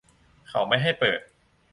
[0.49, 1.19] เขาไม่ให้เปิด